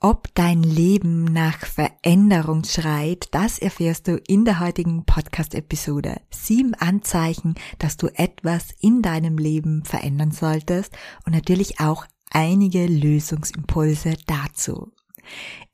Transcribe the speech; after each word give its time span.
Ob 0.00 0.32
dein 0.36 0.62
Leben 0.62 1.24
nach 1.24 1.66
Veränderung 1.66 2.62
schreit, 2.62 3.26
das 3.32 3.58
erfährst 3.58 4.06
du 4.06 4.16
in 4.28 4.44
der 4.44 4.60
heutigen 4.60 5.04
Podcast-Episode. 5.04 6.20
Sieben 6.30 6.74
Anzeichen, 6.74 7.56
dass 7.80 7.96
du 7.96 8.06
etwas 8.16 8.68
in 8.80 9.02
deinem 9.02 9.38
Leben 9.38 9.84
verändern 9.84 10.30
solltest 10.30 10.96
und 11.26 11.34
natürlich 11.34 11.80
auch 11.80 12.06
einige 12.30 12.86
Lösungsimpulse 12.86 14.14
dazu. 14.28 14.92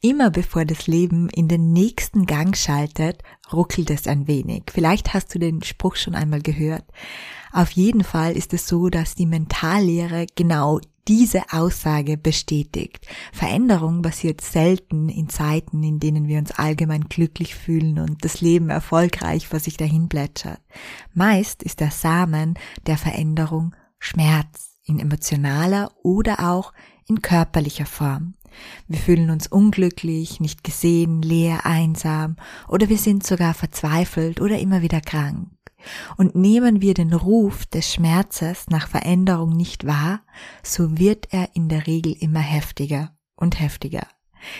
Immer 0.00 0.30
bevor 0.30 0.64
das 0.64 0.86
Leben 0.86 1.28
in 1.28 1.46
den 1.46 1.74
nächsten 1.74 2.24
Gang 2.24 2.56
schaltet, 2.56 3.22
ruckelt 3.52 3.90
es 3.90 4.06
ein 4.06 4.26
wenig. 4.26 4.64
Vielleicht 4.72 5.12
hast 5.12 5.34
du 5.34 5.38
den 5.38 5.62
Spruch 5.62 5.96
schon 5.96 6.14
einmal 6.14 6.40
gehört. 6.40 6.84
Auf 7.54 7.70
jeden 7.70 8.02
Fall 8.02 8.36
ist 8.36 8.52
es 8.52 8.66
so, 8.66 8.88
dass 8.88 9.14
die 9.14 9.26
Mentallehre 9.26 10.26
genau 10.34 10.80
diese 11.06 11.52
Aussage 11.52 12.16
bestätigt. 12.16 13.06
Veränderung 13.32 14.02
passiert 14.02 14.40
selten 14.40 15.08
in 15.08 15.28
Zeiten, 15.28 15.84
in 15.84 16.00
denen 16.00 16.26
wir 16.26 16.38
uns 16.38 16.50
allgemein 16.50 17.04
glücklich 17.04 17.54
fühlen 17.54 18.00
und 18.00 18.24
das 18.24 18.40
Leben 18.40 18.70
erfolgreich 18.70 19.46
vor 19.46 19.60
sich 19.60 19.76
dahin 19.76 20.08
plätschert. 20.08 20.60
Meist 21.12 21.62
ist 21.62 21.78
der 21.78 21.92
Samen 21.92 22.58
der 22.88 22.98
Veränderung 22.98 23.76
Schmerz 24.00 24.76
in 24.82 24.98
emotionaler 24.98 25.92
oder 26.02 26.50
auch 26.50 26.72
in 27.06 27.22
körperlicher 27.22 27.86
Form. 27.86 28.34
Wir 28.88 28.98
fühlen 28.98 29.30
uns 29.30 29.46
unglücklich, 29.46 30.40
nicht 30.40 30.64
gesehen, 30.64 31.22
leer, 31.22 31.64
einsam 31.66 32.34
oder 32.66 32.88
wir 32.88 32.98
sind 32.98 33.24
sogar 33.24 33.54
verzweifelt 33.54 34.40
oder 34.40 34.58
immer 34.58 34.82
wieder 34.82 35.00
krank. 35.00 35.53
Und 36.16 36.34
nehmen 36.34 36.80
wir 36.80 36.94
den 36.94 37.12
Ruf 37.12 37.66
des 37.66 37.92
Schmerzes 37.92 38.68
nach 38.68 38.88
Veränderung 38.88 39.56
nicht 39.56 39.86
wahr, 39.86 40.22
so 40.62 40.98
wird 40.98 41.28
er 41.32 41.50
in 41.54 41.68
der 41.68 41.86
Regel 41.86 42.12
immer 42.18 42.40
heftiger 42.40 43.16
und 43.36 43.60
heftiger. 43.60 44.06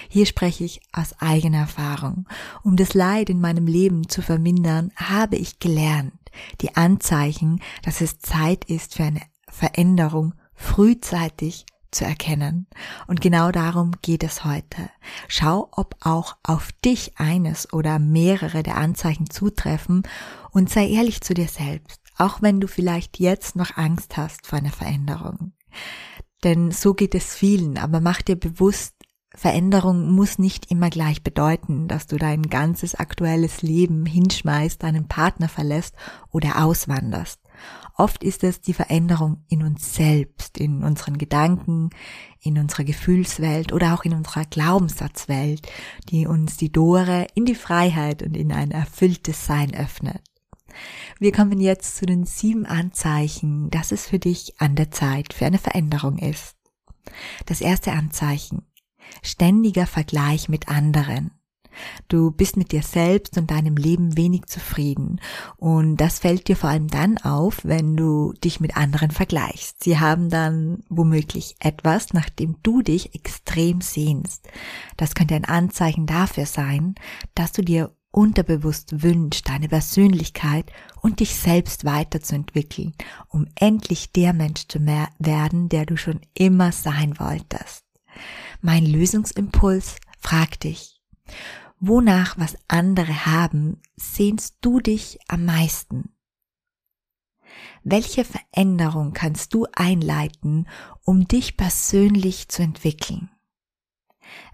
Hier 0.09 0.27
spreche 0.27 0.65
ich 0.65 0.81
aus 0.93 1.15
eigener 1.21 1.59
Erfahrung. 1.59 2.27
Um 2.63 2.77
das 2.77 2.95
Leid 2.95 3.29
in 3.31 3.41
meinem 3.41 3.67
Leben 3.67 4.09
zu 4.09 4.23
vermindern, 4.23 4.93
habe 4.97 5.37
ich 5.37 5.59
gelernt, 5.59 6.15
die 6.61 6.77
Anzeichen, 6.77 7.61
dass 7.83 8.01
es 8.01 8.19
Zeit 8.19 8.65
ist 8.65 8.95
für 8.95 9.05
eine 9.05 9.23
Veränderung 9.49 10.35
frühzeitig 10.55 11.67
zu 11.95 12.05
erkennen. 12.05 12.67
Und 13.07 13.21
genau 13.21 13.51
darum 13.51 13.93
geht 14.03 14.23
es 14.23 14.45
heute. 14.45 14.91
Schau, 15.29 15.69
ob 15.73 15.97
auch 16.01 16.37
auf 16.43 16.71
dich 16.85 17.13
eines 17.17 17.73
oder 17.73 17.99
mehrere 17.99 18.63
der 18.63 18.77
Anzeichen 18.77 19.31
zutreffen 19.31 20.03
und 20.51 20.71
sei 20.71 20.89
ehrlich 20.89 21.21
zu 21.21 21.35
dir 21.35 21.49
selbst, 21.49 22.01
auch 22.17 22.43
wenn 22.43 22.61
du 22.61 22.69
vielleicht 22.69 23.19
jetzt 23.19 23.57
noch 23.57 23.77
Angst 23.77 24.17
hast 24.17 24.47
vor 24.47 24.59
einer 24.59 24.73
Veränderung. 24.73 25.53
Denn 26.43 26.71
so 26.71 26.95
geht 26.95 27.15
es 27.15 27.35
vielen, 27.35 27.79
aber 27.79 28.01
mach 28.01 28.21
dir 28.21 28.37
bewusst, 28.37 28.95
Veränderung 29.37 30.13
muss 30.13 30.39
nicht 30.39 30.71
immer 30.71 30.91
gleich 30.91 31.23
bedeuten, 31.25 31.89
dass 31.89 32.07
du 32.07 32.19
dein 32.19 32.43
ganzes 32.43 32.95
aktuelles 32.95 33.63
Leben 33.63 34.07
hinschmeißt, 34.07 34.83
deinen 34.83 35.09
Partner 35.09 35.49
verlässt 35.49 35.97
oder 36.31 36.65
auswanderst. 36.65 37.41
Oft 37.97 38.25
ist 38.25 38.43
es 38.43 38.61
die 38.61 38.75
Veränderung 38.75 39.45
in 39.49 39.63
uns 39.63 39.95
selbst, 39.95 40.59
in 40.59 40.83
unseren 40.83 41.17
Gedanken, 41.17 41.91
in 42.41 42.59
unserer 42.59 42.85
Gefühlswelt 42.85 43.73
oder 43.73 43.95
auch 43.95 44.05
in 44.05 44.15
unserer 44.15 44.45
Glaubenssatzwelt, 44.45 45.69
die 46.09 46.27
uns 46.27 46.57
die 46.57 46.73
Tore 46.73 47.27
in 47.35 47.45
die 47.45 47.55
Freiheit 47.55 48.23
und 48.23 48.37
in 48.37 48.53
ein 48.53 48.73
erfülltes 48.73 49.47
Sein 49.47 49.75
öffnet. 49.75 50.21
Wir 51.21 51.31
kommen 51.31 51.61
jetzt 51.61 51.97
zu 51.97 52.05
den 52.05 52.27
sieben 52.27 52.67
Anzeichen, 52.67 53.71
dass 53.71 53.93
es 53.93 54.09
für 54.09 54.19
dich 54.19 54.61
an 54.61 54.75
der 54.75 54.91
Zeit 54.91 55.33
für 55.33 55.47
eine 55.47 55.59
Veränderung 55.59 56.19
ist. 56.19 56.57
Das 57.47 57.61
erste 57.61 57.93
Anzeichen. 57.93 58.67
Ständiger 59.23 59.87
Vergleich 59.87 60.49
mit 60.49 60.69
anderen. 60.69 61.31
Du 62.09 62.31
bist 62.31 62.57
mit 62.57 62.73
dir 62.73 62.83
selbst 62.83 63.37
und 63.39 63.51
deinem 63.51 63.77
Leben 63.77 64.17
wenig 64.17 64.47
zufrieden. 64.47 65.21
Und 65.57 65.97
das 65.97 66.19
fällt 66.19 66.49
dir 66.49 66.57
vor 66.57 66.71
allem 66.71 66.89
dann 66.89 67.19
auf, 67.19 67.61
wenn 67.65 67.97
du 67.97 68.33
dich 68.45 68.61
mit 68.61 68.77
anderen 68.77 69.11
vergleichst. 69.11 69.83
Sie 69.83 69.99
haben 69.99 70.31
dann 70.31 70.85
womöglich 70.89 71.57
etwas, 71.61 72.13
nach 72.13 72.29
dem 72.31 72.57
du 72.63 72.83
dich 72.83 73.15
extrem 73.15 73.81
sehnst. 73.81 74.49
Das 74.97 75.15
könnte 75.15 75.35
ein 75.35 75.45
Anzeichen 75.45 76.07
dafür 76.07 76.47
sein, 76.47 76.95
dass 77.35 77.53
du 77.53 77.63
dir 77.63 77.95
unterbewusst 78.15 79.03
wünscht, 79.03 79.49
deine 79.49 79.69
Persönlichkeit 79.69 80.71
und 81.01 81.19
dich 81.21 81.35
selbst 81.35 81.85
weiterzuentwickeln, 81.85 82.95
um 83.29 83.47
endlich 83.57 84.13
der 84.13 84.33
Mensch 84.33 84.69
zu 84.69 84.79
werden, 84.87 85.69
der 85.69 85.85
du 85.85 85.97
schon 85.97 86.21
immer 86.33 86.71
sein 86.71 87.19
wolltest. 87.19 87.85
Mein 88.63 88.87
Lösungsimpuls 88.87 89.97
frag 90.21 90.61
dich, 90.61 91.01
wonach 91.87 92.39
was 92.39 92.57
andere 92.69 93.27
haben, 93.27 93.81
sehnst 93.97 94.57
du 94.61 94.81
dich 94.81 95.19
am 95.29 95.45
meisten? 95.45 96.11
Welche 97.83 98.25
Veränderung 98.25 99.13
kannst 99.13 99.55
du 99.55 99.67
einleiten, 99.75 100.67
um 101.05 101.29
dich 101.29 101.57
persönlich 101.57 102.49
zu 102.49 102.63
entwickeln? 102.63 103.31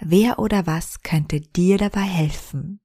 Wer 0.00 0.38
oder 0.38 0.66
was 0.66 1.02
könnte 1.02 1.40
dir 1.40 1.78
dabei 1.78 2.02
helfen? 2.02 2.80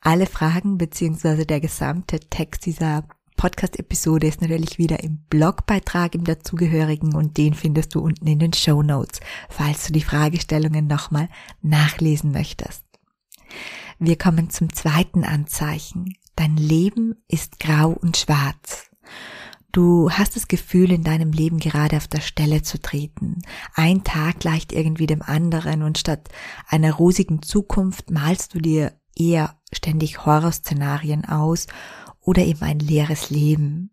Alle 0.00 0.26
Fragen 0.26 0.78
beziehungsweise 0.78 1.46
der 1.46 1.60
gesamte 1.60 2.20
Text 2.20 2.66
dieser 2.66 3.04
Podcast-Episode 3.36 4.26
ist 4.26 4.40
natürlich 4.40 4.78
wieder 4.78 5.02
im 5.02 5.24
Blogbeitrag 5.28 6.14
im 6.14 6.24
dazugehörigen 6.24 7.14
und 7.14 7.38
den 7.38 7.54
findest 7.54 7.94
du 7.94 8.00
unten 8.00 8.26
in 8.26 8.38
den 8.38 8.52
Show 8.52 8.82
Notes, 8.82 9.20
falls 9.48 9.86
du 9.86 9.92
die 9.92 10.02
Fragestellungen 10.02 10.86
nochmal 10.86 11.28
nachlesen 11.62 12.32
möchtest. 12.32 12.91
Wir 14.04 14.18
kommen 14.18 14.50
zum 14.50 14.72
zweiten 14.72 15.22
Anzeichen. 15.22 16.16
Dein 16.34 16.56
Leben 16.56 17.22
ist 17.28 17.60
grau 17.60 17.90
und 17.90 18.16
schwarz. 18.16 18.90
Du 19.70 20.10
hast 20.10 20.34
das 20.34 20.48
Gefühl, 20.48 20.90
in 20.90 21.04
deinem 21.04 21.30
Leben 21.30 21.60
gerade 21.60 21.98
auf 21.98 22.08
der 22.08 22.20
Stelle 22.20 22.62
zu 22.62 22.80
treten. 22.80 23.42
Ein 23.74 24.02
Tag 24.02 24.40
gleicht 24.40 24.72
irgendwie 24.72 25.06
dem 25.06 25.22
anderen 25.22 25.84
und 25.84 25.98
statt 25.98 26.30
einer 26.66 26.92
rosigen 26.92 27.42
Zukunft 27.42 28.10
malst 28.10 28.54
du 28.54 28.58
dir 28.58 28.92
eher 29.14 29.56
ständig 29.72 30.26
Horrorszenarien 30.26 31.24
aus 31.24 31.68
oder 32.20 32.42
eben 32.42 32.62
ein 32.62 32.80
leeres 32.80 33.30
Leben. 33.30 33.92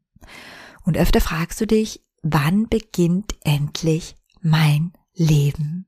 Und 0.86 0.98
öfter 0.98 1.22
fragst 1.22 1.62
du 1.62 1.68
dich, 1.68 2.04
wann 2.24 2.68
beginnt 2.68 3.36
endlich 3.44 4.16
mein 4.42 4.92
Leben? 5.14 5.86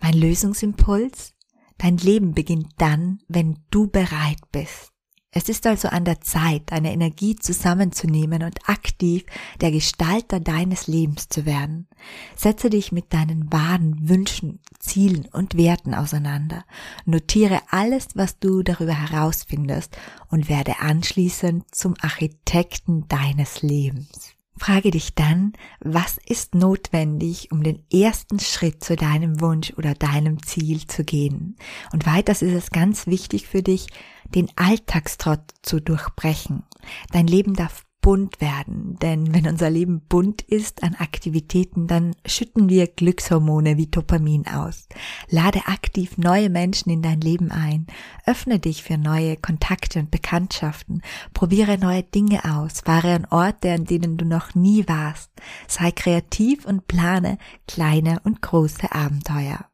Mein 0.00 0.14
Lösungsimpuls? 0.14 1.35
Dein 1.78 1.96
Leben 1.98 2.34
beginnt 2.34 2.72
dann, 2.78 3.18
wenn 3.28 3.58
du 3.70 3.88
bereit 3.88 4.40
bist. 4.52 4.92
Es 5.38 5.50
ist 5.50 5.66
also 5.66 5.88
an 5.88 6.06
der 6.06 6.22
Zeit, 6.22 6.62
deine 6.66 6.94
Energie 6.94 7.36
zusammenzunehmen 7.36 8.42
und 8.42 8.70
aktiv 8.70 9.26
der 9.60 9.70
Gestalter 9.70 10.40
deines 10.40 10.86
Lebens 10.86 11.28
zu 11.28 11.44
werden. 11.44 11.88
Setze 12.36 12.70
dich 12.70 12.90
mit 12.90 13.12
deinen 13.12 13.52
wahren 13.52 14.08
Wünschen, 14.08 14.60
Zielen 14.78 15.28
und 15.30 15.58
Werten 15.58 15.92
auseinander. 15.92 16.64
Notiere 17.04 17.60
alles, 17.68 18.08
was 18.14 18.38
du 18.38 18.62
darüber 18.62 18.94
herausfindest 18.94 19.94
und 20.30 20.48
werde 20.48 20.78
anschließend 20.80 21.64
zum 21.70 21.96
Architekten 22.00 23.06
deines 23.08 23.60
Lebens. 23.60 24.35
Frage 24.58 24.90
dich 24.90 25.14
dann, 25.14 25.52
was 25.80 26.18
ist 26.26 26.54
notwendig, 26.54 27.52
um 27.52 27.62
den 27.62 27.82
ersten 27.92 28.40
Schritt 28.40 28.82
zu 28.82 28.96
deinem 28.96 29.40
Wunsch 29.40 29.72
oder 29.76 29.94
deinem 29.94 30.42
Ziel 30.42 30.86
zu 30.86 31.04
gehen. 31.04 31.56
Und 31.92 32.06
weiters 32.06 32.42
ist 32.42 32.54
es 32.54 32.70
ganz 32.70 33.06
wichtig 33.06 33.46
für 33.46 33.62
dich, 33.62 33.86
den 34.34 34.48
Alltagstrott 34.56 35.42
zu 35.62 35.80
durchbrechen. 35.80 36.64
Dein 37.12 37.26
Leben 37.26 37.54
darf 37.54 37.85
bunt 38.06 38.40
werden, 38.40 38.96
denn 39.02 39.34
wenn 39.34 39.48
unser 39.48 39.68
Leben 39.68 40.00
bunt 40.00 40.40
ist 40.40 40.84
an 40.84 40.94
Aktivitäten, 40.94 41.88
dann 41.88 42.14
schütten 42.24 42.68
wir 42.68 42.86
Glückshormone 42.86 43.78
wie 43.78 43.88
Dopamin 43.88 44.46
aus. 44.46 44.86
Lade 45.28 45.66
aktiv 45.66 46.16
neue 46.16 46.48
Menschen 46.48 46.90
in 46.90 47.02
dein 47.02 47.20
Leben 47.20 47.50
ein, 47.50 47.88
öffne 48.24 48.60
dich 48.60 48.84
für 48.84 48.96
neue 48.96 49.36
Kontakte 49.36 49.98
und 49.98 50.12
Bekanntschaften, 50.12 51.02
probiere 51.34 51.78
neue 51.78 52.04
Dinge 52.04 52.44
aus, 52.44 52.82
fahre 52.82 53.12
an 53.12 53.26
Orte, 53.28 53.72
an 53.72 53.86
denen 53.86 54.16
du 54.16 54.24
noch 54.24 54.54
nie 54.54 54.86
warst, 54.86 55.32
sei 55.66 55.90
kreativ 55.90 56.64
und 56.64 56.86
plane 56.86 57.38
kleine 57.66 58.20
und 58.22 58.40
große 58.40 58.92
Abenteuer. 58.92 59.66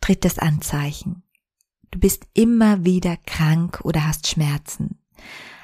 Drittes 0.00 0.40
Anzeichen. 0.40 1.22
Du 1.92 2.00
bist 2.00 2.26
immer 2.34 2.84
wieder 2.84 3.18
krank 3.24 3.82
oder 3.84 4.04
hast 4.04 4.26
Schmerzen. 4.26 4.98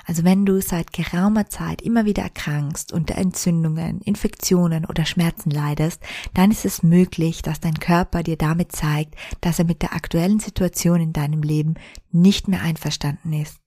Also 0.09 0.25
wenn 0.25 0.47
du 0.47 0.63
seit 0.63 0.95
geraumer 0.95 1.51
Zeit 1.51 1.83
immer 1.83 2.07
wieder 2.07 2.23
erkrankst 2.23 2.95
unter 2.95 3.17
Entzündungen, 3.17 4.01
Infektionen 4.01 4.87
oder 4.87 5.05
Schmerzen 5.05 5.51
leidest, 5.51 6.03
dann 6.33 6.51
ist 6.51 6.65
es 6.65 6.83
möglich, 6.83 7.43
dass 7.43 7.61
dein 7.61 7.75
Körper 7.75 8.23
dir 8.23 8.39
damit 8.39 8.73
zeigt, 8.73 9.17
dass 9.43 9.59
er 9.59 9.67
mit 9.67 9.83
der 9.83 9.93
aktuellen 9.93 10.41
Situation 10.41 11.03
in 11.03 11.13
deinem 11.13 11.43
Leben 11.43 11.75
nicht 12.11 12.49
mehr 12.49 12.63
einverstanden 12.63 13.35
ist. 13.35 13.59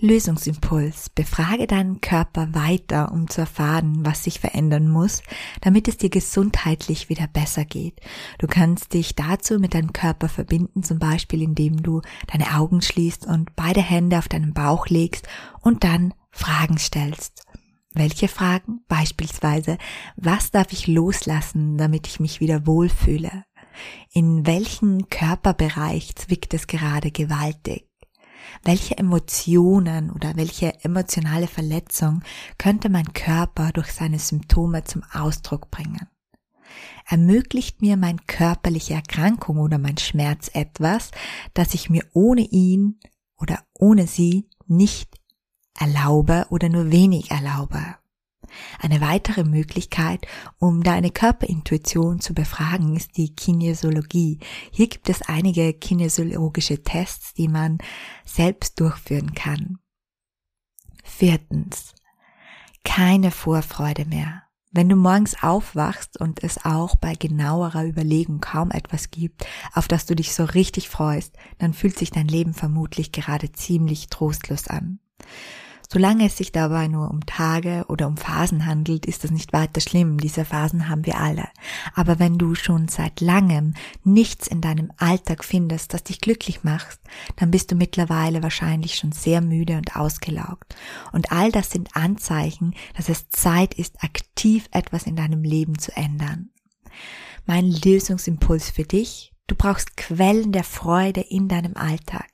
Lösungsimpuls. 0.00 1.10
Befrage 1.10 1.66
deinen 1.66 2.00
Körper 2.00 2.54
weiter, 2.54 3.12
um 3.12 3.28
zu 3.28 3.42
erfahren, 3.42 4.04
was 4.04 4.24
sich 4.24 4.40
verändern 4.40 4.88
muss, 4.88 5.22
damit 5.60 5.88
es 5.88 5.98
dir 5.98 6.08
gesundheitlich 6.08 7.08
wieder 7.08 7.26
besser 7.26 7.64
geht. 7.64 8.00
Du 8.38 8.46
kannst 8.46 8.94
dich 8.94 9.14
dazu 9.14 9.58
mit 9.58 9.74
deinem 9.74 9.92
Körper 9.92 10.28
verbinden, 10.28 10.82
zum 10.82 10.98
Beispiel 10.98 11.42
indem 11.42 11.82
du 11.82 12.00
deine 12.26 12.56
Augen 12.56 12.80
schließt 12.80 13.26
und 13.26 13.54
beide 13.56 13.82
Hände 13.82 14.18
auf 14.18 14.28
deinen 14.28 14.54
Bauch 14.54 14.86
legst 14.88 15.28
und 15.60 15.84
dann 15.84 16.14
Fragen 16.30 16.78
stellst. 16.78 17.44
Welche 17.92 18.28
Fragen? 18.28 18.80
Beispielsweise, 18.88 19.76
was 20.16 20.50
darf 20.50 20.72
ich 20.72 20.86
loslassen, 20.86 21.76
damit 21.76 22.06
ich 22.06 22.20
mich 22.20 22.40
wieder 22.40 22.66
wohlfühle? 22.66 23.44
In 24.12 24.46
welchen 24.46 25.08
Körperbereich 25.10 26.14
zwickt 26.16 26.54
es 26.54 26.66
gerade 26.66 27.10
gewaltig? 27.10 27.89
Welche 28.64 28.96
Emotionen 28.98 30.10
oder 30.10 30.36
welche 30.36 30.82
emotionale 30.84 31.46
Verletzung 31.46 32.22
könnte 32.58 32.88
mein 32.88 33.12
Körper 33.12 33.70
durch 33.72 33.92
seine 33.92 34.18
Symptome 34.18 34.84
zum 34.84 35.02
Ausdruck 35.12 35.70
bringen? 35.70 36.08
Ermöglicht 37.08 37.82
mir 37.82 37.96
mein 37.96 38.24
körperliche 38.26 38.94
Erkrankung 38.94 39.58
oder 39.58 39.78
mein 39.78 39.98
Schmerz 39.98 40.50
etwas, 40.52 41.10
das 41.54 41.74
ich 41.74 41.90
mir 41.90 42.04
ohne 42.12 42.42
ihn 42.42 43.00
oder 43.36 43.64
ohne 43.74 44.06
sie 44.06 44.48
nicht 44.66 45.16
erlaube 45.78 46.46
oder 46.50 46.68
nur 46.68 46.92
wenig 46.92 47.30
erlaube? 47.30 47.99
Eine 48.78 49.00
weitere 49.00 49.44
Möglichkeit, 49.44 50.26
um 50.58 50.82
deine 50.82 51.10
Körperintuition 51.10 52.20
zu 52.20 52.34
befragen, 52.34 52.96
ist 52.96 53.16
die 53.16 53.34
Kinesiologie. 53.34 54.38
Hier 54.70 54.88
gibt 54.88 55.08
es 55.08 55.22
einige 55.22 55.72
kinesiologische 55.72 56.82
Tests, 56.82 57.34
die 57.34 57.48
man 57.48 57.78
selbst 58.24 58.80
durchführen 58.80 59.34
kann. 59.34 59.78
Viertens. 61.04 61.94
Keine 62.84 63.30
Vorfreude 63.30 64.06
mehr. 64.06 64.44
Wenn 64.72 64.88
du 64.88 64.94
morgens 64.94 65.42
aufwachst 65.42 66.20
und 66.20 66.44
es 66.44 66.64
auch 66.64 66.94
bei 66.94 67.14
genauerer 67.14 67.84
Überlegung 67.84 68.40
kaum 68.40 68.70
etwas 68.70 69.10
gibt, 69.10 69.44
auf 69.74 69.88
das 69.88 70.06
du 70.06 70.14
dich 70.14 70.32
so 70.32 70.44
richtig 70.44 70.88
freust, 70.88 71.36
dann 71.58 71.74
fühlt 71.74 71.98
sich 71.98 72.12
dein 72.12 72.28
Leben 72.28 72.54
vermutlich 72.54 73.10
gerade 73.10 73.50
ziemlich 73.50 74.10
trostlos 74.10 74.68
an. 74.68 75.00
Solange 75.92 76.26
es 76.26 76.36
sich 76.36 76.52
dabei 76.52 76.86
nur 76.86 77.10
um 77.10 77.26
Tage 77.26 77.84
oder 77.88 78.06
um 78.06 78.16
Phasen 78.16 78.64
handelt, 78.64 79.06
ist 79.06 79.24
das 79.24 79.32
nicht 79.32 79.52
weiter 79.52 79.80
schlimm. 79.80 80.18
Diese 80.18 80.44
Phasen 80.44 80.88
haben 80.88 81.04
wir 81.04 81.18
alle. 81.18 81.48
Aber 81.96 82.20
wenn 82.20 82.38
du 82.38 82.54
schon 82.54 82.86
seit 82.86 83.20
langem 83.20 83.74
nichts 84.04 84.46
in 84.46 84.60
deinem 84.60 84.92
Alltag 84.98 85.44
findest, 85.44 85.92
das 85.92 86.04
dich 86.04 86.20
glücklich 86.20 86.62
macht, 86.62 87.00
dann 87.34 87.50
bist 87.50 87.72
du 87.72 87.74
mittlerweile 87.74 88.40
wahrscheinlich 88.40 88.94
schon 88.94 89.10
sehr 89.10 89.40
müde 89.40 89.78
und 89.78 89.96
ausgelaugt. 89.96 90.76
Und 91.10 91.32
all 91.32 91.50
das 91.50 91.70
sind 91.70 91.96
Anzeichen, 91.96 92.74
dass 92.96 93.08
es 93.08 93.28
Zeit 93.30 93.74
ist, 93.74 94.04
aktiv 94.04 94.68
etwas 94.70 95.06
in 95.06 95.16
deinem 95.16 95.42
Leben 95.42 95.76
zu 95.76 95.96
ändern. 95.96 96.50
Mein 97.46 97.68
Lösungsimpuls 97.68 98.70
für 98.70 98.84
dich, 98.84 99.32
du 99.48 99.56
brauchst 99.56 99.96
Quellen 99.96 100.52
der 100.52 100.62
Freude 100.62 101.20
in 101.20 101.48
deinem 101.48 101.76
Alltag. 101.76 102.28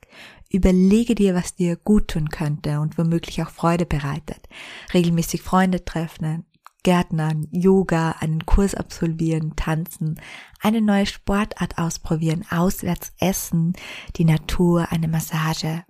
Überlege 0.49 1.15
dir, 1.15 1.35
was 1.35 1.55
dir 1.55 1.75
gut 1.75 2.09
tun 2.09 2.29
könnte 2.29 2.79
und 2.79 2.97
womöglich 2.97 3.41
auch 3.43 3.49
Freude 3.49 3.85
bereitet. 3.85 4.47
Regelmäßig 4.93 5.41
Freunde 5.41 5.83
treffen, 5.83 6.45
Gärtnern, 6.83 7.47
Yoga, 7.51 8.11
einen 8.19 8.45
Kurs 8.45 8.73
absolvieren, 8.73 9.55
tanzen, 9.55 10.21
eine 10.61 10.81
neue 10.81 11.05
Sportart 11.05 11.77
ausprobieren, 11.77 12.45
auswärts 12.49 13.11
essen, 13.19 13.73
die 14.15 14.25
Natur, 14.25 14.91
eine 14.91 15.09
Massage 15.09 15.83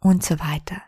und 0.00 0.24
so 0.24 0.38
weiter. 0.40 0.80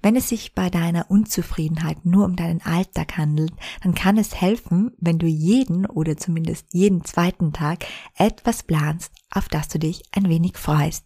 Wenn 0.00 0.16
es 0.16 0.28
sich 0.28 0.54
bei 0.54 0.70
deiner 0.70 1.10
Unzufriedenheit 1.10 2.06
nur 2.06 2.24
um 2.24 2.36
deinen 2.36 2.62
Alltag 2.62 3.18
handelt, 3.18 3.52
dann 3.82 3.94
kann 3.94 4.16
es 4.16 4.40
helfen, 4.40 4.92
wenn 4.98 5.18
du 5.18 5.26
jeden 5.26 5.86
oder 5.86 6.16
zumindest 6.16 6.68
jeden 6.72 7.04
zweiten 7.04 7.52
Tag 7.52 7.84
etwas 8.14 8.62
planst, 8.62 9.12
auf 9.30 9.48
das 9.48 9.68
du 9.68 9.78
dich 9.78 10.04
ein 10.12 10.28
wenig 10.28 10.56
freust. 10.56 11.04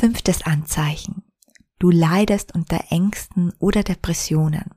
Fünftes 0.00 0.42
Anzeichen. 0.42 1.24
Du 1.80 1.90
leidest 1.90 2.54
unter 2.54 2.84
Ängsten 2.90 3.52
oder 3.58 3.82
Depressionen. 3.82 4.70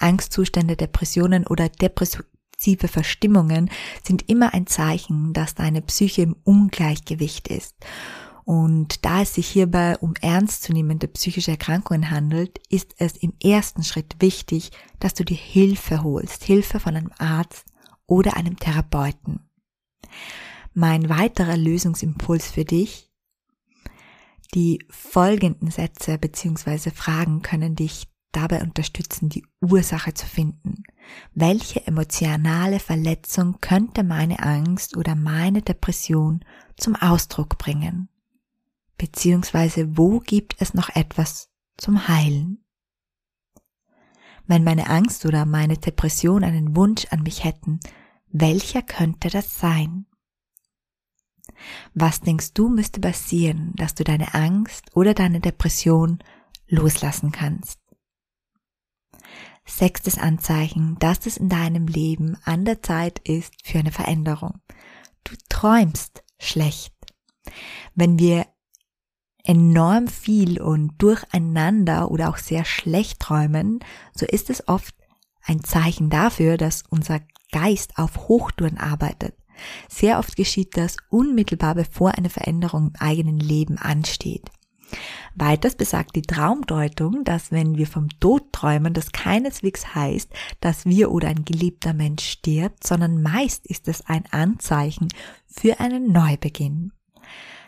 Angstzustände, 0.00 0.74
Depressionen 0.76 1.46
oder 1.46 1.68
depressive 1.68 2.88
Verstimmungen 2.88 3.70
sind 4.02 4.28
immer 4.28 4.54
ein 4.54 4.66
Zeichen, 4.66 5.32
dass 5.32 5.54
deine 5.54 5.82
Psyche 5.82 6.22
im 6.22 6.34
Ungleichgewicht 6.42 7.46
ist. 7.46 7.76
Und 8.44 9.04
da 9.04 9.22
es 9.22 9.34
sich 9.34 9.46
hierbei 9.46 9.98
um 9.98 10.14
ernstzunehmende 10.20 11.06
psychische 11.06 11.52
Erkrankungen 11.52 12.10
handelt, 12.10 12.58
ist 12.68 12.96
es 12.98 13.16
im 13.16 13.34
ersten 13.40 13.84
Schritt 13.84 14.16
wichtig, 14.18 14.72
dass 14.98 15.14
du 15.14 15.24
dir 15.24 15.36
Hilfe 15.36 16.02
holst, 16.02 16.42
Hilfe 16.42 16.80
von 16.80 16.96
einem 16.96 17.12
Arzt 17.18 17.66
oder 18.08 18.36
einem 18.36 18.56
Therapeuten. 18.56 19.48
Mein 20.74 21.08
weiterer 21.08 21.56
Lösungsimpuls 21.56 22.50
für 22.50 22.64
dich 22.64 23.05
die 24.54 24.84
folgenden 24.90 25.70
Sätze 25.70 26.18
bzw. 26.18 26.90
Fragen 26.90 27.42
können 27.42 27.74
dich 27.74 28.08
dabei 28.32 28.62
unterstützen, 28.62 29.28
die 29.28 29.46
Ursache 29.60 30.12
zu 30.14 30.26
finden. 30.26 30.82
Welche 31.34 31.86
emotionale 31.86 32.80
Verletzung 32.80 33.58
könnte 33.60 34.04
meine 34.04 34.40
Angst 34.40 34.96
oder 34.96 35.14
meine 35.14 35.62
Depression 35.62 36.44
zum 36.76 36.96
Ausdruck 36.96 37.56
bringen? 37.58 38.08
Beziehungsweise 38.98 39.96
wo 39.96 40.20
gibt 40.20 40.56
es 40.60 40.74
noch 40.74 40.90
etwas 40.94 41.50
zum 41.76 42.08
Heilen? 42.08 42.64
Wenn 44.46 44.64
meine 44.64 44.88
Angst 44.88 45.26
oder 45.26 45.44
meine 45.44 45.76
Depression 45.76 46.44
einen 46.44 46.76
Wunsch 46.76 47.06
an 47.10 47.22
mich 47.22 47.42
hätten, 47.42 47.80
welcher 48.28 48.82
könnte 48.82 49.28
das 49.28 49.58
sein? 49.58 50.06
Was 51.94 52.20
denkst 52.20 52.52
du 52.54 52.68
müsste 52.68 53.00
passieren, 53.00 53.72
dass 53.76 53.94
du 53.94 54.04
deine 54.04 54.34
Angst 54.34 54.84
oder 54.94 55.14
deine 55.14 55.40
Depression 55.40 56.18
loslassen 56.68 57.32
kannst? 57.32 57.80
Sechstes 59.64 60.18
Anzeichen, 60.18 60.96
dass 61.00 61.26
es 61.26 61.36
in 61.36 61.48
deinem 61.48 61.86
Leben 61.88 62.36
an 62.44 62.64
der 62.64 62.82
Zeit 62.82 63.18
ist 63.20 63.52
für 63.64 63.78
eine 63.78 63.90
Veränderung. 63.90 64.60
Du 65.24 65.34
träumst 65.48 66.22
schlecht. 66.38 66.94
Wenn 67.94 68.18
wir 68.18 68.46
enorm 69.42 70.08
viel 70.08 70.60
und 70.60 71.00
durcheinander 71.02 72.10
oder 72.10 72.28
auch 72.28 72.36
sehr 72.36 72.64
schlecht 72.64 73.20
träumen, 73.20 73.80
so 74.14 74.26
ist 74.26 74.50
es 74.50 74.68
oft 74.68 74.94
ein 75.42 75.62
Zeichen 75.62 76.10
dafür, 76.10 76.56
dass 76.56 76.82
unser 76.88 77.20
Geist 77.52 77.98
auf 77.98 78.28
Hochtouren 78.28 78.78
arbeitet. 78.78 79.36
Sehr 79.88 80.18
oft 80.18 80.36
geschieht 80.36 80.76
das 80.76 80.96
unmittelbar 81.10 81.74
bevor 81.74 82.12
eine 82.16 82.30
Veränderung 82.30 82.88
im 82.88 82.92
eigenen 82.98 83.38
Leben 83.38 83.78
ansteht. 83.78 84.50
Weiters 85.34 85.74
besagt 85.74 86.16
die 86.16 86.22
Traumdeutung, 86.22 87.24
dass 87.24 87.52
wenn 87.52 87.76
wir 87.76 87.86
vom 87.86 88.08
Tod 88.20 88.52
träumen, 88.52 88.94
das 88.94 89.12
keineswegs 89.12 89.94
heißt, 89.94 90.30
dass 90.60 90.86
wir 90.86 91.10
oder 91.10 91.28
ein 91.28 91.44
geliebter 91.44 91.92
Mensch 91.92 92.24
stirbt, 92.24 92.86
sondern 92.86 93.20
meist 93.20 93.66
ist 93.66 93.88
es 93.88 94.06
ein 94.06 94.24
Anzeichen 94.30 95.08
für 95.46 95.80
einen 95.80 96.12
Neubeginn. 96.12 96.92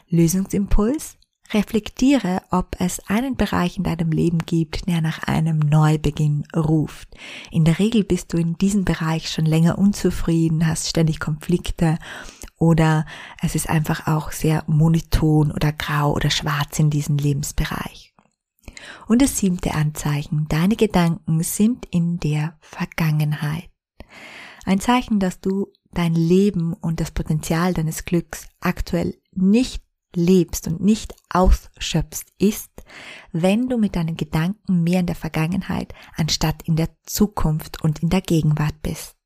Lösungsimpuls? 0.09 1.18
Reflektiere, 1.51 2.43
ob 2.51 2.77
es 2.79 3.01
einen 3.09 3.37
Bereich 3.37 3.79
in 3.79 3.85
deinem 3.85 4.11
Leben 4.11 4.39
gibt, 4.41 4.87
der 4.87 5.01
nach 5.01 5.23
einem 5.23 5.59
Neubeginn 5.59 6.45
ruft. 6.55 7.09
In 7.51 7.65
der 7.65 7.79
Regel 7.79 8.05
bist 8.05 8.33
du 8.33 8.37
in 8.37 8.59
diesem 8.59 8.85
Bereich 8.85 9.31
schon 9.31 9.47
länger 9.47 9.79
unzufrieden, 9.79 10.67
hast 10.67 10.89
ständig 10.89 11.21
Konflikte 11.21 11.99
oder 12.59 13.07
es 13.41 13.55
ist 13.55 13.71
einfach 13.71 14.07
auch 14.07 14.33
sehr 14.33 14.65
monoton 14.67 15.51
oder 15.51 15.73
grau 15.73 16.13
oder 16.13 16.31
schwarz 16.31 16.79
in 16.79 16.91
diesem 16.91 17.17
Lebensbereich. 17.17 18.15
Und 19.07 19.23
das 19.23 19.39
siebte 19.39 19.75
Anzeichen, 19.75 20.47
deine 20.49 20.77
Gedanken 20.77 21.43
sind 21.43 21.87
in 21.87 22.19
der 22.19 22.59
Vergangenheit. 22.61 23.71
Ein 24.65 24.81
Zeichen, 24.81 25.19
dass 25.19 25.41
du 25.41 25.69
dein 25.93 26.15
Leben 26.15 26.75
und 26.75 27.01
das 27.01 27.11
Potenzial 27.11 27.73
deines 27.73 28.05
Glücks 28.05 28.49
aktuell 28.61 29.17
nicht 29.33 29.83
lebst 30.15 30.67
und 30.67 30.81
nicht 30.81 31.15
ausschöpfst, 31.31 32.33
ist, 32.39 32.71
wenn 33.33 33.69
du 33.69 33.79
mit 33.79 33.97
deinen 33.97 34.17
Gedanken 34.17 34.83
mehr 34.83 35.01
in 35.01 35.07
der 35.07 35.17
Vergangenheit 35.17 35.95
anstatt 36.17 36.63
in 36.63 36.77
der 36.77 36.89
Zukunft 37.05 37.83
und 37.83 38.03
in 38.03 38.09
der 38.09 38.23
Gegenwart 38.23 38.81
bist. 38.83 39.17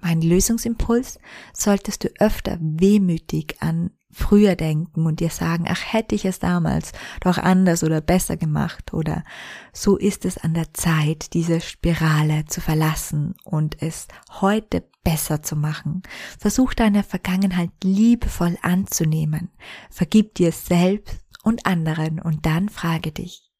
Mein 0.00 0.20
Lösungsimpuls 0.20 1.18
solltest 1.52 2.04
du 2.04 2.08
öfter 2.18 2.58
wehmütig 2.60 3.56
an 3.60 3.90
früher 4.10 4.56
denken 4.56 5.06
und 5.06 5.20
dir 5.20 5.30
sagen, 5.30 5.64
ach 5.68 5.92
hätte 5.92 6.14
ich 6.14 6.24
es 6.24 6.38
damals 6.38 6.92
doch 7.20 7.38
anders 7.38 7.82
oder 7.82 8.00
besser 8.00 8.36
gemacht 8.36 8.92
oder 8.92 9.24
so 9.72 9.96
ist 9.96 10.24
es 10.24 10.36
an 10.36 10.54
der 10.54 10.74
Zeit, 10.74 11.32
diese 11.32 11.60
Spirale 11.60 12.44
zu 12.46 12.60
verlassen 12.60 13.34
und 13.44 13.80
es 13.82 14.08
heute 14.40 14.84
besser 15.04 15.42
zu 15.42 15.56
machen. 15.56 16.02
Versuch 16.38 16.74
deine 16.74 17.02
Vergangenheit 17.02 17.70
liebevoll 17.82 18.56
anzunehmen. 18.62 19.50
Vergib 19.90 20.34
dir 20.34 20.52
selbst 20.52 21.24
und 21.42 21.66
anderen 21.66 22.20
und 22.20 22.46
dann 22.46 22.68
frage 22.68 23.12
dich, 23.12 23.52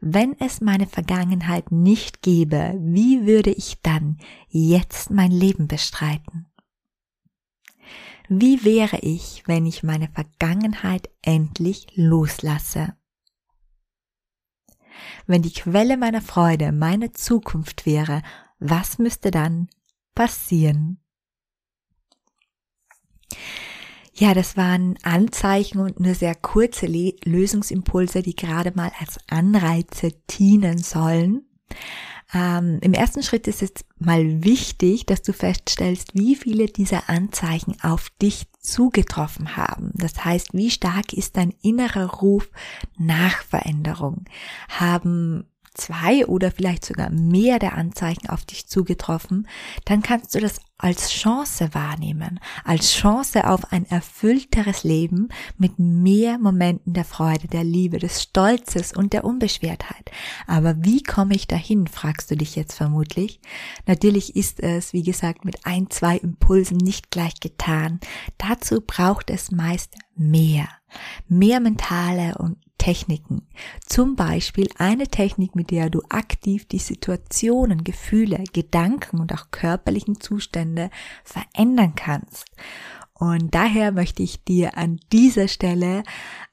wenn 0.00 0.38
es 0.38 0.60
meine 0.60 0.86
Vergangenheit 0.86 1.72
nicht 1.72 2.20
gäbe, 2.22 2.78
wie 2.78 3.26
würde 3.26 3.50
ich 3.50 3.80
dann 3.82 4.18
jetzt 4.48 5.10
mein 5.10 5.30
Leben 5.30 5.68
bestreiten? 5.68 6.46
Wie 8.28 8.64
wäre 8.64 8.98
ich, 8.98 9.44
wenn 9.46 9.66
ich 9.66 9.82
meine 9.82 10.08
Vergangenheit 10.08 11.08
endlich 11.22 11.86
loslasse? 11.94 12.94
Wenn 15.26 15.42
die 15.42 15.52
Quelle 15.52 15.96
meiner 15.96 16.22
Freude 16.22 16.72
meine 16.72 17.12
Zukunft 17.12 17.86
wäre, 17.86 18.22
was 18.58 18.98
müsste 18.98 19.30
dann 19.30 19.68
passieren? 20.16 20.98
Ja, 24.12 24.32
das 24.34 24.56
waren 24.56 24.96
Anzeichen 25.02 25.78
und 25.78 26.00
nur 26.00 26.14
sehr 26.14 26.34
kurze 26.34 26.86
Le 26.86 27.14
Lösungsimpulse, 27.24 28.22
die 28.22 28.34
gerade 28.34 28.72
mal 28.74 28.90
als 28.98 29.18
Anreize 29.28 30.12
dienen 30.30 30.78
sollen. 30.78 31.44
Ähm, 32.32 32.78
Im 32.80 32.94
ersten 32.94 33.22
Schritt 33.22 33.46
ist 33.46 33.62
es 33.62 33.72
mal 33.98 34.42
wichtig, 34.42 35.06
dass 35.06 35.22
du 35.22 35.32
feststellst, 35.32 36.14
wie 36.14 36.34
viele 36.34 36.66
dieser 36.66 37.08
Anzeichen 37.08 37.76
auf 37.82 38.10
dich 38.22 38.46
zugetroffen 38.58 39.56
haben. 39.56 39.92
Das 39.94 40.24
heißt, 40.24 40.54
wie 40.54 40.70
stark 40.70 41.12
ist 41.12 41.36
dein 41.36 41.52
innerer 41.62 42.06
Ruf 42.06 42.50
nach 42.96 43.42
Veränderung? 43.42 44.24
Haben 44.68 45.44
zwei 45.76 46.26
oder 46.26 46.50
vielleicht 46.50 46.84
sogar 46.84 47.10
mehr 47.10 47.58
der 47.58 47.74
Anzeichen 47.74 48.28
auf 48.28 48.44
dich 48.44 48.66
zugetroffen, 48.66 49.46
dann 49.84 50.02
kannst 50.02 50.34
du 50.34 50.40
das 50.40 50.60
als 50.78 51.10
Chance 51.10 51.70
wahrnehmen, 51.72 52.38
als 52.64 52.92
Chance 52.92 53.48
auf 53.48 53.72
ein 53.72 53.86
erfüllteres 53.86 54.84
Leben 54.84 55.28
mit 55.56 55.78
mehr 55.78 56.38
Momenten 56.38 56.92
der 56.92 57.04
Freude, 57.04 57.48
der 57.48 57.64
Liebe, 57.64 57.98
des 57.98 58.22
Stolzes 58.22 58.92
und 58.92 59.12
der 59.14 59.24
Unbeschwertheit. 59.24 60.10
Aber 60.46 60.84
wie 60.84 61.02
komme 61.02 61.34
ich 61.34 61.46
dahin, 61.46 61.86
fragst 61.86 62.30
du 62.30 62.36
dich 62.36 62.56
jetzt 62.56 62.74
vermutlich. 62.74 63.40
Natürlich 63.86 64.36
ist 64.36 64.60
es, 64.60 64.92
wie 64.92 65.02
gesagt, 65.02 65.44
mit 65.44 65.64
ein, 65.64 65.88
zwei 65.88 66.18
Impulsen 66.18 66.76
nicht 66.76 67.10
gleich 67.10 67.40
getan. 67.40 68.00
Dazu 68.36 68.82
braucht 68.86 69.30
es 69.30 69.50
meist 69.50 69.94
mehr. 70.14 70.68
Mehr 71.28 71.60
mentale 71.60 72.36
und 72.38 72.58
Techniken. 72.86 73.42
Zum 73.84 74.14
Beispiel 74.14 74.68
eine 74.78 75.08
Technik, 75.08 75.56
mit 75.56 75.72
der 75.72 75.90
du 75.90 76.02
aktiv 76.08 76.68
die 76.68 76.78
Situationen, 76.78 77.82
Gefühle, 77.82 78.44
Gedanken 78.52 79.18
und 79.18 79.34
auch 79.34 79.50
körperlichen 79.50 80.20
Zustände 80.20 80.90
verändern 81.24 81.94
kannst. 81.96 82.44
Und 83.12 83.56
daher 83.56 83.90
möchte 83.90 84.22
ich 84.22 84.44
dir 84.44 84.78
an 84.78 85.00
dieser 85.10 85.48
Stelle 85.48 86.04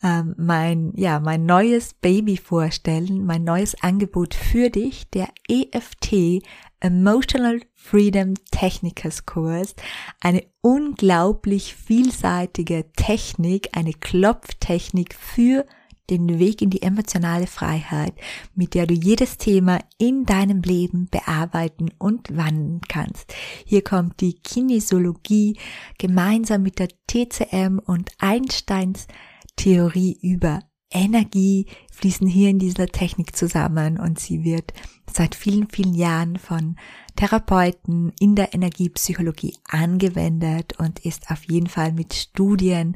ähm, 0.02 0.34
mein, 0.40 0.94
ja, 0.96 1.20
mein 1.20 1.46
neues 1.46 1.94
Baby 1.94 2.38
vorstellen, 2.38 3.28
mein 3.28 3.44
neues 3.44 3.76
Angebot 3.84 4.34
für 4.34 4.72
dich, 4.72 5.08
der 5.12 5.28
EFT 5.48 6.42
Emotional 6.80 7.62
Freedom 7.76 8.34
Technikers 8.50 9.28
Kurs. 9.28 9.76
Eine 10.20 10.44
unglaublich 10.62 11.76
vielseitige 11.76 12.92
Technik, 12.96 13.78
eine 13.78 13.94
Klopftechnik 13.94 15.14
für 15.14 15.68
den 16.10 16.40
Weg 16.40 16.62
in 16.62 16.70
die 16.70 16.82
emotionale 16.82 17.48
Freiheit, 17.48 18.14
mit 18.56 18.74
der 18.74 18.88
du 18.88 18.94
jedes 18.94 19.38
Thema 19.38 19.80
in 19.98 20.26
deinem 20.26 20.62
Leben 20.62 21.08
bearbeiten 21.10 21.92
und 21.98 22.36
wandeln 22.36 22.82
kannst. 22.88 23.34
Hier 23.66 23.84
kommt 23.84 24.20
die 24.22 24.34
Kinesiologie 24.34 25.58
gemeinsam 25.98 26.64
mit 26.64 26.80
der 26.80 26.90
TCM 27.08 27.80
und 27.80 28.12
Einsteins 28.20 29.08
Theorie 29.56 30.18
über 30.22 30.62
Energie 30.94 31.68
fließen 31.92 32.28
hier 32.28 32.50
in 32.50 32.60
dieser 32.60 32.88
Technik 32.88 33.36
zusammen 33.36 34.00
und 34.00 34.20
sie 34.20 34.44
wird 34.44 34.74
seit 35.12 35.36
vielen, 35.36 35.68
vielen 35.70 35.96
Jahren 35.96 36.38
von 36.38 36.76
Therapeuten 37.16 38.14
in 38.20 38.36
der 38.36 38.54
Energiepsychologie 38.54 39.56
angewendet 39.68 40.80
und 40.80 41.00
ist 41.00 41.30
auf 41.30 41.44
jeden 41.46 41.68
Fall 41.68 41.94
mit 41.94 42.14
Studien 42.14 42.96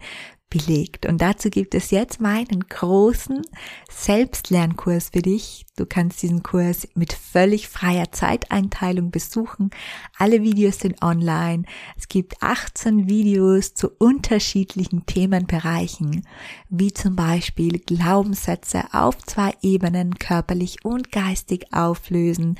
belegt. 0.49 1.05
Und 1.05 1.21
dazu 1.21 1.49
gibt 1.49 1.75
es 1.75 1.91
jetzt 1.91 2.21
meinen 2.21 2.61
großen 2.61 3.41
Selbstlernkurs 3.89 5.09
für 5.09 5.21
dich. 5.21 5.65
Du 5.75 5.85
kannst 5.85 6.21
diesen 6.21 6.41
Kurs 6.41 6.87
mit 6.95 7.13
völlig 7.13 7.67
freier 7.67 8.11
Zeiteinteilung 8.11 9.11
besuchen. 9.11 9.69
Alle 10.17 10.41
Videos 10.41 10.79
sind 10.79 11.01
online. 11.01 11.63
Es 11.97 12.07
gibt 12.07 12.41
18 12.41 13.09
Videos 13.09 13.73
zu 13.73 13.89
unterschiedlichen 13.89 15.05
Themenbereichen, 15.05 16.25
wie 16.69 16.93
zum 16.93 17.15
Beispiel 17.15 17.79
Glaubenssätze 17.79 18.85
auf 18.93 19.17
zwei 19.23 19.53
Ebenen 19.61 20.15
körperlich 20.15 20.83
und 20.83 21.11
geistig 21.11 21.73
auflösen. 21.73 22.57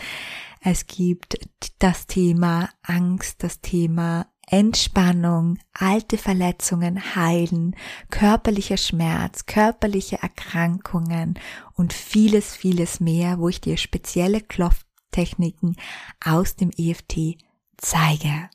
Es 0.61 0.85
gibt 0.87 1.39
das 1.79 2.07
Thema 2.07 2.69
Angst, 2.83 3.43
das 3.43 3.61
Thema 3.61 4.27
Entspannung, 4.49 5.59
alte 5.73 6.17
Verletzungen 6.17 7.15
heilen, 7.15 7.75
körperlicher 8.09 8.77
Schmerz, 8.77 9.45
körperliche 9.45 10.21
Erkrankungen 10.21 11.37
und 11.75 11.91
vieles, 11.91 12.55
vieles 12.55 13.01
mehr, 13.01 13.39
wo 13.39 13.49
ich 13.49 13.59
dir 13.59 13.75
spezielle 13.75 14.39
Klopftechniken 14.39 15.75
aus 16.23 16.55
dem 16.55 16.71
EFT 16.77 17.37
zeige. 17.75 18.49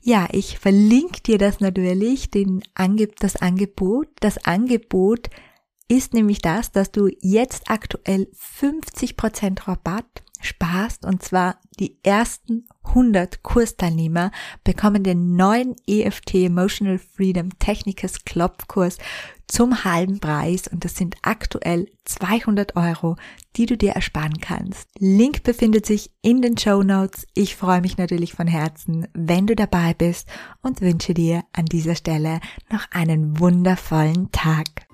Ja, 0.00 0.26
ich 0.32 0.58
verlinke 0.58 1.20
dir 1.20 1.38
das 1.38 1.60
natürlich, 1.60 2.30
den 2.30 2.62
Angeb 2.74 3.20
das 3.20 3.36
Angebot. 3.36 4.08
Das 4.20 4.38
Angebot 4.46 5.28
ist 5.88 6.14
nämlich 6.14 6.40
das, 6.40 6.72
dass 6.72 6.92
du 6.92 7.08
jetzt 7.20 7.70
aktuell 7.70 8.28
50% 8.58 9.68
Rabatt 9.68 10.23
sparst 10.44 11.04
und 11.04 11.22
zwar 11.22 11.58
die 11.78 11.96
ersten 12.02 12.66
100 12.84 13.42
Kursteilnehmer 13.42 14.30
bekommen 14.62 15.02
den 15.02 15.36
neuen 15.36 15.74
EFT 15.86 16.34
Emotional 16.34 16.98
Freedom 16.98 17.58
Technikers 17.58 18.24
Klopfkurs 18.24 18.98
zum 19.46 19.84
halben 19.84 20.20
Preis 20.20 20.68
und 20.68 20.84
das 20.84 20.96
sind 20.96 21.16
aktuell 21.22 21.90
200 22.04 22.76
Euro, 22.76 23.16
die 23.56 23.66
du 23.66 23.76
dir 23.76 23.92
ersparen 23.92 24.38
kannst. 24.40 24.88
Link 24.98 25.42
befindet 25.42 25.86
sich 25.86 26.10
in 26.22 26.42
den 26.42 26.56
Show 26.56 26.82
Notes. 26.82 27.26
Ich 27.34 27.56
freue 27.56 27.80
mich 27.80 27.96
natürlich 27.98 28.32
von 28.32 28.46
Herzen, 28.46 29.06
wenn 29.12 29.46
du 29.46 29.54
dabei 29.54 29.94
bist 29.94 30.28
und 30.62 30.80
wünsche 30.80 31.14
dir 31.14 31.44
an 31.52 31.66
dieser 31.66 31.94
Stelle 31.94 32.40
noch 32.70 32.86
einen 32.90 33.38
wundervollen 33.38 34.30
Tag. 34.32 34.86